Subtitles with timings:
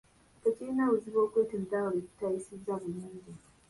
[0.43, 3.31] Tekirina buzibu okwetondera abo be tutayisizza bulungi.